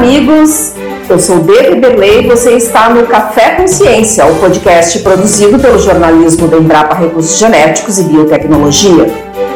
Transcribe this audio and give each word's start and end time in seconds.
amigos! 0.00 0.72
Eu 1.10 1.18
sou 1.18 1.40
David 1.40 1.78
Berlei 1.78 2.20
e 2.20 2.26
você 2.26 2.52
está 2.52 2.88
no 2.88 3.06
Café 3.06 3.56
Consciência, 3.56 4.24
o 4.24 4.40
podcast 4.40 4.98
produzido 5.00 5.58
pelo 5.58 5.78
jornalismo 5.78 6.48
da 6.48 6.56
Embrapa 6.56 6.94
Recursos 6.94 7.38
Genéticos 7.38 7.98
e 7.98 8.04
Biotecnologia. 8.04 9.06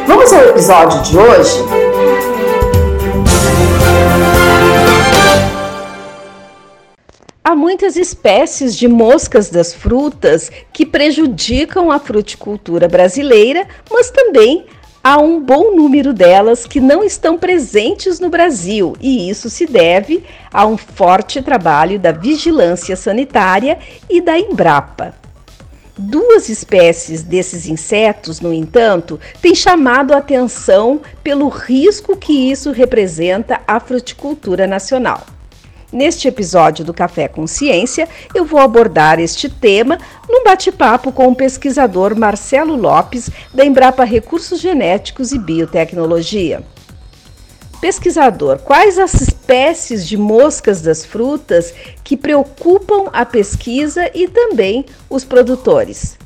Vamos 0.05 0.31
ao 0.31 0.41
episódio 0.41 1.01
de 1.01 1.17
hoje? 1.17 1.63
Há 7.43 7.55
muitas 7.55 7.95
espécies 7.95 8.75
de 8.75 8.87
moscas 8.87 9.49
das 9.49 9.73
frutas 9.73 10.51
que 10.71 10.85
prejudicam 10.85 11.91
a 11.91 11.97
fruticultura 11.97 12.87
brasileira, 12.87 13.67
mas 13.89 14.11
também 14.11 14.65
há 15.05 15.19
um 15.19 15.39
bom 15.39 15.75
número 15.75 16.11
delas 16.11 16.65
que 16.65 16.79
não 16.79 17.03
estão 17.03 17.37
presentes 17.37 18.19
no 18.19 18.27
Brasil, 18.27 18.97
e 18.99 19.29
isso 19.29 19.51
se 19.51 19.67
deve 19.67 20.23
a 20.51 20.65
um 20.65 20.75
forte 20.75 21.43
trabalho 21.43 21.99
da 21.99 22.11
vigilância 22.11 22.95
sanitária 22.95 23.77
e 24.09 24.19
da 24.19 24.35
Embrapa. 24.39 25.13
Duas 25.95 26.49
espécies 26.49 27.21
desses 27.21 27.67
insetos, 27.67 28.41
no 28.41 28.51
entanto, 28.51 29.19
têm 29.39 29.53
chamado 29.53 30.11
a 30.11 30.17
atenção 30.17 30.99
pelo 31.23 31.49
risco 31.49 32.17
que 32.17 32.49
isso 32.51 32.71
representa 32.71 33.61
à 33.67 33.79
fruticultura 33.79 34.65
nacional. 34.65 35.34
Neste 35.95 36.27
episódio 36.27 36.83
do 36.83 36.93
Café 36.93 37.29
Consciência, 37.29 38.09
eu 38.33 38.43
vou 38.43 38.59
abordar 38.59 39.17
este 39.17 39.47
tema 39.47 39.97
num 40.27 40.43
bate-papo 40.43 41.09
com 41.09 41.29
o 41.29 41.35
pesquisador 41.35 42.13
Marcelo 42.19 42.75
Lopes, 42.75 43.29
da 43.53 43.63
Embrapa 43.63 44.03
Recursos 44.03 44.59
Genéticos 44.59 45.31
e 45.31 45.39
Biotecnologia. 45.39 46.61
Pesquisador, 47.79 48.59
quais 48.59 48.99
as 48.99 49.13
espécies 49.21 50.05
de 50.05 50.17
moscas 50.17 50.81
das 50.81 51.05
frutas 51.05 51.73
que 52.03 52.17
preocupam 52.17 53.09
a 53.13 53.23
pesquisa 53.25 54.11
e 54.13 54.27
também 54.27 54.85
os 55.09 55.23
produtores? 55.23 56.17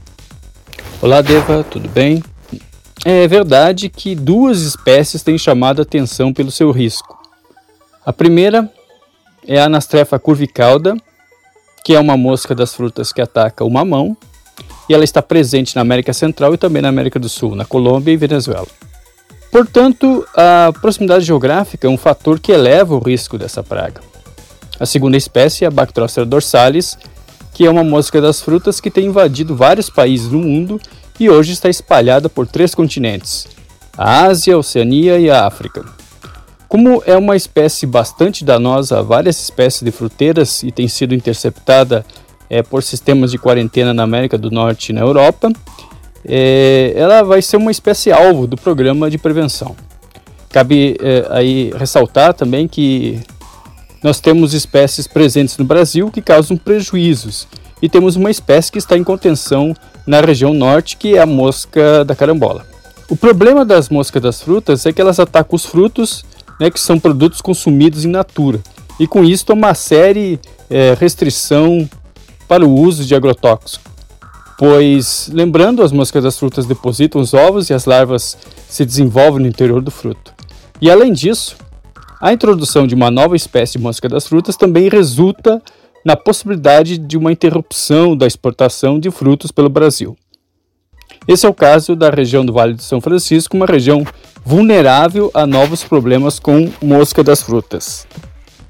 Olá, 1.00 1.22
Deva, 1.22 1.64
tudo 1.64 1.88
bem? 1.88 2.24
É 3.06 3.28
verdade 3.28 3.88
que 3.88 4.16
duas 4.16 4.62
espécies 4.62 5.22
têm 5.22 5.38
chamado 5.38 5.80
a 5.80 5.84
atenção 5.84 6.34
pelo 6.34 6.50
seu 6.50 6.72
risco. 6.72 7.20
A 8.04 8.12
primeira 8.12 8.68
é 9.50 9.60
a 9.60 9.66
Anastrefa 9.66 10.20
curvicauda, 10.20 10.96
que 11.84 11.96
é 11.96 12.00
uma 12.00 12.16
mosca 12.16 12.54
das 12.54 12.76
frutas 12.76 13.12
que 13.12 13.20
ataca 13.20 13.66
o 13.66 13.70
mamão, 13.70 14.16
e 14.88 14.94
ela 14.94 15.04
está 15.04 15.24
presente 15.24 15.76
na 15.76 15.82
América 15.82 16.14
Central 16.14 16.54
e 16.54 16.58
também 16.58 16.84
na 16.84 16.90
América 16.90 17.20
do 17.20 17.28
Sul, 17.28 17.56
na 17.56 17.66
Colômbia 17.66 18.14
e 18.14 18.18
Venezuela. 18.18 18.68
Portanto, 19.52 20.24
a 20.36 20.72
proximidade 20.80 21.26
geográfica 21.26 21.88
é 21.88 21.90
um 21.90 21.98
fator 21.98 22.40
que 22.40 22.52
eleva 22.52 22.94
o 22.94 23.00
risco 23.00 23.40
dessa 23.40 23.64
praga. 23.64 24.02
A 24.80 24.86
segunda 24.86 25.18
espécie 25.18 25.66
é 25.66 25.68
a 25.68 25.72
Bactrócera 25.72 26.28
dorsalis, 26.28 26.96
que 27.52 27.66
é 27.66 27.72
uma 27.72 27.84
mosca 27.84 28.22
das 28.22 28.42
frutas 28.42 28.80
que 28.80 28.92
tem 28.92 29.08
invadido 29.08 29.56
vários 29.56 29.90
países 29.90 30.28
do 30.28 30.38
mundo 30.38 30.80
e 31.20 31.28
hoje 31.28 31.54
está 31.54 31.68
espalhada 31.68 32.30
por 32.30 32.46
três 32.46 32.76
continentes: 32.76 33.48
a 33.98 34.26
Ásia, 34.26 34.54
a 34.54 34.60
Oceania 34.60 35.18
e 35.18 35.28
a 35.28 35.48
África. 35.48 35.99
Como 36.70 37.02
é 37.08 37.18
uma 37.18 37.36
espécie 37.36 37.88
bastante 37.88 38.46
danosa 38.46 39.00
a 39.00 39.02
várias 39.02 39.42
espécies 39.42 39.82
de 39.82 39.90
fruteiras 39.90 40.62
e 40.62 40.72
tem 40.72 40.88
sido 40.88 41.16
interceptada 41.16 42.06
é, 42.48 42.62
por 42.62 42.84
sistemas 42.84 43.32
de 43.32 43.40
quarentena 43.40 43.92
na 43.92 44.04
América 44.04 44.38
do 44.38 44.52
Norte 44.52 44.90
e 44.90 44.94
na 44.94 45.02
Europa, 45.02 45.52
é, 46.24 46.94
ela 46.96 47.24
vai 47.24 47.42
ser 47.42 47.58
uma 47.58 47.72
espécie 47.72 48.12
alvo 48.12 48.46
do 48.46 48.56
programa 48.56 49.10
de 49.10 49.18
prevenção. 49.18 49.76
Cabe 50.52 50.96
é, 51.02 51.26
aí 51.32 51.74
ressaltar 51.76 52.36
também 52.36 52.68
que 52.68 53.20
nós 54.04 54.20
temos 54.20 54.54
espécies 54.54 55.08
presentes 55.08 55.58
no 55.58 55.66
Brasil 55.66 56.12
que 56.12 56.22
causam 56.22 56.56
prejuízos 56.56 57.48
e 57.82 57.90
temos 57.90 58.16
uma 58.16 58.30
espécie 58.30 58.72
que 58.72 58.78
está 58.78 58.96
em 58.96 59.04
contenção 59.04 59.74
na 60.06 60.22
região 60.22 60.54
norte, 60.54 60.98
que 60.98 61.16
é 61.16 61.20
a 61.20 61.26
mosca 61.26 62.06
da 62.06 62.16
carambola. 62.16 62.64
O 63.10 63.18
problema 63.18 63.66
das 63.66 63.90
moscas 63.90 64.22
das 64.22 64.40
frutas 64.40 64.86
é 64.86 64.94
que 64.94 65.02
elas 65.02 65.20
atacam 65.20 65.56
os 65.56 65.66
frutos 65.66 66.24
né, 66.60 66.70
que 66.70 66.80
são 66.80 67.00
produtos 67.00 67.42
consumidos 67.42 68.06
em 68.06 68.10
natura. 68.10 68.60
E 69.00 69.08
com 69.08 69.24
isso 69.24 69.46
há 69.50 69.54
uma 69.54 69.74
série 69.74 70.40
é, 70.70 70.96
restrição 71.00 71.90
para 72.48 72.66
o 72.66 72.74
uso 72.74 73.06
de 73.06 73.16
agrotóxicos. 73.16 73.80
Pois, 74.58 75.30
lembrando, 75.32 75.82
as 75.82 75.92
moscas 75.94 76.24
das 76.24 76.38
frutas 76.38 76.66
depositam 76.66 77.22
os 77.22 77.34
ovos 77.34 77.70
e 77.70 77.74
as 77.74 77.86
larvas 77.86 78.38
se 78.68 78.86
desenvolvem 78.86 79.44
no 79.44 79.48
interior 79.48 79.82
do 79.82 79.90
fruto. 79.90 80.34
E 80.82 80.92
além 80.92 81.14
disso, 81.14 81.56
a 82.20 82.34
introdução 82.34 82.86
de 82.86 82.94
uma 82.94 83.10
nova 83.10 83.38
espécie 83.38 83.78
de 83.78 83.80
mosca 83.80 84.10
das 84.10 84.28
frutas 84.28 84.58
também 84.58 84.90
resulta 84.90 85.62
na 86.06 86.18
possibilidade 86.18 86.98
de 86.98 87.18
uma 87.18 87.32
interrupção 87.32 88.18
da 88.18 88.28
exportação 88.28 89.00
de 89.00 89.10
frutos 89.10 89.52
pelo 89.52 89.70
Brasil. 89.70 90.18
Esse 91.28 91.46
é 91.46 91.50
o 91.50 91.54
caso 91.54 91.96
da 91.96 92.10
região 92.10 92.46
do 92.46 92.54
Vale 92.54 92.74
do 92.74 92.82
São 92.82 93.00
Francisco, 93.00 93.56
uma 93.56 93.66
região 93.66 94.04
vulnerável 94.44 95.30
a 95.34 95.46
novos 95.46 95.84
problemas 95.84 96.40
com 96.40 96.72
mosca 96.82 97.24
das 97.24 97.42
frutas. 97.42 98.08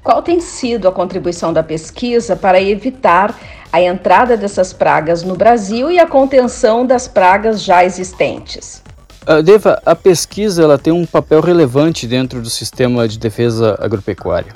Qual 0.02 0.22
tem 0.22 0.40
sido 0.40 0.88
a 0.88 0.92
contribuição 0.92 1.52
da 1.52 1.62
pesquisa 1.62 2.34
para 2.34 2.60
evitar 2.60 3.38
a 3.72 3.80
entrada 3.80 4.36
dessas 4.36 4.72
pragas 4.72 5.22
no 5.22 5.36
Brasil 5.36 5.90
e 5.90 5.98
a 5.98 6.06
contenção 6.06 6.86
das 6.86 7.06
pragas 7.06 7.62
já 7.62 7.84
existentes? 7.84 8.82
Uh, 9.28 9.42
Deva, 9.42 9.80
a 9.84 9.94
pesquisa 9.94 10.62
ela 10.62 10.78
tem 10.78 10.92
um 10.92 11.04
papel 11.04 11.40
relevante 11.40 12.06
dentro 12.06 12.40
do 12.40 12.48
sistema 12.48 13.06
de 13.06 13.18
defesa 13.18 13.78
agropecuária. 13.78 14.54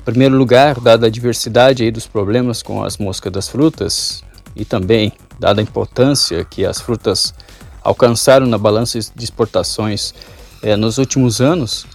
Em 0.00 0.04
primeiro 0.04 0.36
lugar, 0.36 0.78
dada 0.78 1.06
a 1.06 1.10
diversidade 1.10 1.82
aí 1.82 1.90
dos 1.90 2.06
problemas 2.06 2.62
com 2.62 2.84
as 2.84 2.98
moscas 2.98 3.32
das 3.32 3.48
frutas 3.48 4.22
e 4.54 4.64
também 4.64 5.12
dada 5.38 5.60
a 5.60 5.62
importância 5.62 6.44
que 6.44 6.64
as 6.64 6.80
frutas 6.80 7.34
alcançaram 7.82 8.46
na 8.46 8.56
balança 8.56 8.98
de 8.98 9.24
exportações 9.24 10.14
é, 10.62 10.76
nos 10.76 10.98
últimos 10.98 11.40
anos, 11.40 11.86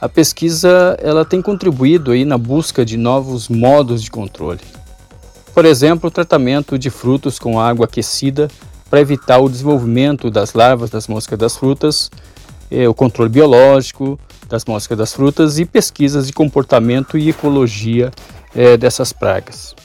a 0.00 0.08
pesquisa 0.08 0.96
ela 1.00 1.24
tem 1.24 1.40
contribuído 1.40 2.10
aí 2.10 2.24
na 2.24 2.38
busca 2.38 2.84
de 2.84 2.96
novos 2.96 3.48
modos 3.48 4.02
de 4.02 4.10
controle. 4.10 4.60
Por 5.54 5.64
exemplo, 5.64 6.08
o 6.08 6.10
tratamento 6.10 6.78
de 6.78 6.90
frutos 6.90 7.38
com 7.38 7.60
água 7.60 7.84
aquecida 7.84 8.48
para 8.88 9.00
evitar 9.00 9.38
o 9.38 9.48
desenvolvimento 9.48 10.30
das 10.30 10.54
larvas 10.54 10.90
das 10.90 11.06
moscas 11.06 11.38
das 11.38 11.56
frutas, 11.56 12.10
é, 12.70 12.88
o 12.88 12.94
controle 12.94 13.30
biológico 13.30 14.18
das 14.48 14.64
moscas 14.64 14.98
das 14.98 15.12
frutas 15.12 15.58
e 15.58 15.64
pesquisas 15.64 16.26
de 16.26 16.32
comportamento 16.32 17.16
e 17.16 17.28
ecologia 17.28 18.10
é, 18.54 18.76
dessas 18.76 19.12
pragas. 19.12 19.76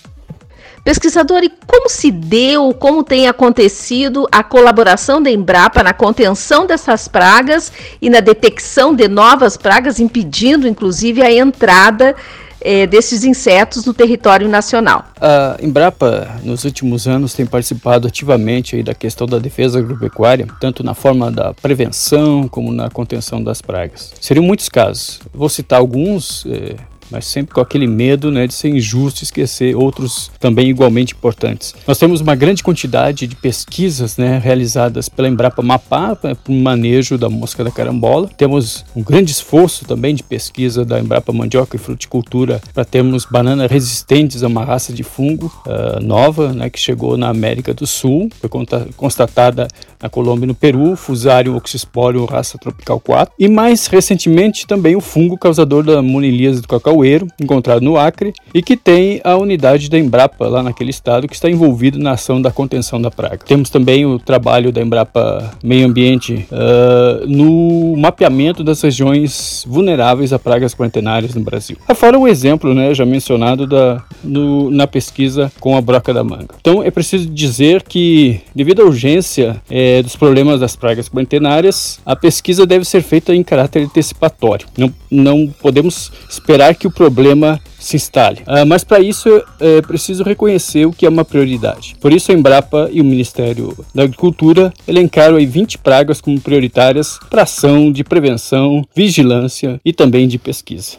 Pesquisador, 0.85 1.43
e 1.43 1.51
como 1.65 1.89
se 1.89 2.11
deu, 2.11 2.71
como 2.71 3.03
tem 3.03 3.27
acontecido 3.27 4.27
a 4.31 4.43
colaboração 4.43 5.19
da 5.19 5.31
Embrapa 5.31 5.81
na 5.81 5.93
contenção 5.93 6.67
dessas 6.67 7.07
pragas 7.07 7.73
e 7.99 8.07
na 8.07 8.19
detecção 8.19 8.95
de 8.95 9.07
novas 9.07 9.57
pragas, 9.57 9.99
impedindo 9.99 10.67
inclusive 10.67 11.23
a 11.23 11.31
entrada 11.31 12.15
eh, 12.61 12.85
desses 12.85 13.23
insetos 13.23 13.83
no 13.83 13.95
território 13.95 14.47
nacional? 14.47 15.05
A 15.19 15.57
Embrapa, 15.59 16.39
nos 16.43 16.63
últimos 16.65 17.07
anos, 17.07 17.33
tem 17.33 17.47
participado 17.47 18.07
ativamente 18.07 18.75
aí 18.75 18.83
da 18.83 18.93
questão 18.93 19.25
da 19.25 19.39
defesa 19.39 19.79
agropecuária, 19.79 20.47
tanto 20.59 20.83
na 20.83 20.93
forma 20.93 21.31
da 21.31 21.51
prevenção 21.51 22.47
como 22.47 22.71
na 22.71 22.91
contenção 22.91 23.43
das 23.43 23.59
pragas. 23.59 24.13
Seriam 24.21 24.45
muitos 24.45 24.69
casos. 24.69 25.19
Vou 25.33 25.49
citar 25.49 25.79
alguns. 25.79 26.45
Eh, 26.45 26.75
mas 27.09 27.25
sempre 27.25 27.53
com 27.53 27.61
aquele 27.61 27.87
medo 27.87 28.31
né, 28.31 28.47
de 28.47 28.53
ser 28.53 28.69
injusto 28.69 29.21
e 29.21 29.23
esquecer 29.23 29.75
outros 29.75 30.31
também 30.39 30.69
igualmente 30.69 31.13
importantes. 31.13 31.73
Nós 31.87 31.97
temos 31.97 32.21
uma 32.21 32.35
grande 32.35 32.63
quantidade 32.63 33.27
de 33.27 33.35
pesquisas 33.35 34.17
né, 34.17 34.39
realizadas 34.43 35.09
pela 35.09 35.27
Embrapa 35.27 35.61
Mapá 35.61 36.15
para 36.15 36.35
o 36.47 36.53
manejo 36.53 37.17
da 37.17 37.29
mosca 37.29 37.63
da 37.63 37.71
carambola. 37.71 38.29
Temos 38.37 38.85
um 38.95 39.03
grande 39.03 39.31
esforço 39.31 39.85
também 39.85 40.15
de 40.15 40.23
pesquisa 40.23 40.85
da 40.85 40.99
Embrapa 40.99 41.31
Mandioca 41.31 41.75
e 41.75 41.79
Fruticultura 41.79 42.61
para 42.73 42.85
termos 42.85 43.25
bananas 43.25 43.69
resistentes 43.69 44.43
a 44.43 44.47
uma 44.47 44.63
raça 44.63 44.93
de 44.93 45.03
fungo 45.03 45.51
uh, 45.65 46.03
nova 46.03 46.53
né, 46.53 46.69
que 46.69 46.79
chegou 46.79 47.17
na 47.17 47.29
América 47.29 47.73
do 47.73 47.85
Sul, 47.87 48.29
foi 48.39 48.49
constatada 48.95 49.67
na 50.01 50.09
Colômbia 50.09 50.45
e 50.45 50.47
no 50.47 50.55
Peru, 50.55 50.95
Fusarium 50.95 51.55
oxysporium 51.55 52.25
raça 52.25 52.57
tropical 52.57 52.99
4, 52.99 53.33
e 53.39 53.47
mais 53.47 53.87
recentemente 53.87 54.67
também 54.67 54.95
o 54.95 55.01
fungo 55.01 55.37
causador 55.37 55.83
da 55.83 56.01
monilíase 56.01 56.61
do 56.61 56.67
cacau 56.67 56.94
Caueiro, 56.95 57.27
encontrado 57.41 57.81
no 57.81 57.97
Acre, 57.97 58.33
e 58.53 58.61
que 58.61 58.77
tem 58.77 59.19
a 59.23 59.35
unidade 59.35 59.89
da 59.89 59.99
Embrapa 59.99 60.47
lá 60.47 60.63
naquele 60.63 60.89
estado 60.89 61.27
que 61.27 61.35
está 61.35 61.49
envolvido 61.49 61.99
na 61.99 62.11
ação 62.11 62.41
da 62.41 62.51
contenção 62.51 63.01
da 63.01 63.11
praga. 63.11 63.39
Temos 63.45 63.69
também 63.69 64.05
o 64.05 64.17
trabalho 64.17 64.71
da 64.71 64.81
Embrapa 64.81 65.51
Meio 65.61 65.85
Ambiente 65.85 66.47
uh, 66.51 67.27
no 67.27 67.97
mapeamento 67.97 68.63
das 68.63 68.81
regiões 68.81 69.65
vulneráveis 69.67 70.31
a 70.31 70.39
pragas 70.39 70.73
quarentenárias 70.73 71.35
no 71.35 71.41
Brasil. 71.41 71.77
Afora 71.87 72.17
o 72.17 72.27
exemplo, 72.27 72.73
né, 72.73 72.93
já 72.93 73.05
mencionado 73.05 73.67
da, 73.67 74.01
no, 74.23 74.71
na 74.71 74.87
pesquisa 74.87 75.51
com 75.59 75.75
a 75.75 75.81
broca 75.81 76.13
da 76.13 76.23
manga. 76.23 76.55
Então 76.61 76.81
é 76.81 76.89
preciso 76.89 77.29
dizer 77.29 77.83
que, 77.83 78.39
devido 78.55 78.81
à 78.81 78.85
urgência 78.85 79.61
é, 79.69 80.01
dos 80.01 80.15
problemas 80.15 80.59
das 80.61 80.75
pragas 80.75 81.09
quarentenárias, 81.09 81.99
a 82.05 82.15
pesquisa 82.15 82.65
deve 82.65 82.85
ser 82.85 83.01
feita 83.01 83.35
em 83.35 83.43
caráter 83.43 83.83
antecipatório. 83.83 84.67
Não, 84.77 84.93
não 85.11 85.47
podemos 85.61 86.11
esperar 86.29 86.75
que 86.75 86.84
que 86.85 86.87
o 86.87 86.91
problema 86.91 87.59
se 87.79 87.95
instale. 87.95 88.41
Uh, 88.41 88.65
mas 88.65 88.83
para 88.83 88.99
isso 88.99 89.41
é 89.59 89.81
preciso 89.81 90.23
reconhecer 90.23 90.85
o 90.85 90.91
que 90.91 91.05
é 91.05 91.09
uma 91.09 91.25
prioridade. 91.25 91.95
Por 91.99 92.13
isso 92.13 92.31
a 92.31 92.35
Embrapa 92.35 92.89
e 92.91 93.01
o 93.01 93.03
Ministério 93.03 93.75
da 93.93 94.03
Agricultura 94.03 94.71
elencaram 94.87 95.37
aí 95.37 95.45
20 95.45 95.79
pragas 95.79 96.21
como 96.21 96.39
prioritárias 96.39 97.19
para 97.29 97.41
ação 97.41 97.91
de 97.91 98.03
prevenção, 98.03 98.83
vigilância 98.95 99.79
e 99.83 99.91
também 99.91 100.27
de 100.27 100.37
pesquisa. 100.37 100.97